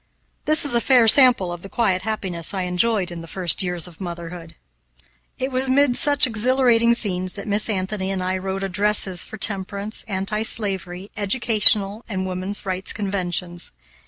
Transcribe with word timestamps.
This 0.45 0.65
is 0.65 0.73
a 0.73 0.81
fair 0.81 1.07
sample 1.07 1.51
of 1.51 1.61
the 1.61 1.69
quiet 1.69 2.01
happiness 2.01 2.55
I 2.55 2.63
enjoyed 2.63 3.11
in 3.11 3.21
the 3.21 3.27
first 3.27 3.61
years 3.61 3.87
of 3.87 4.01
motherhood. 4.01 4.55
It 5.37 5.51
was 5.51 5.69
'mid 5.69 5.95
such 5.95 6.25
exhilarating 6.25 6.95
scenes 6.95 7.33
that 7.33 7.47
Miss 7.47 7.69
Anthony 7.69 8.09
and 8.09 8.23
I 8.23 8.39
wrote 8.39 8.63
addresses 8.63 9.23
for 9.23 9.37
temperance, 9.37 10.03
anti 10.07 10.41
slavery, 10.41 11.11
educational, 11.15 12.03
and 12.09 12.25
woman's 12.25 12.65
rights 12.65 12.93
conventions. 12.93 13.73